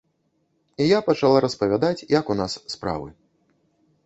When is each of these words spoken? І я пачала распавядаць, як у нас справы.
І 0.85 0.87
я 0.87 0.99
пачала 1.09 1.43
распавядаць, 1.45 2.05
як 2.19 2.33
у 2.35 2.39
нас 2.41 2.57
справы. 2.77 3.09